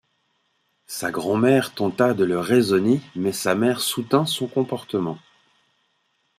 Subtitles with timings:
[0.87, 5.19] Sa grand-mère tenta de le raisonner mais sa mère soutint son comportement.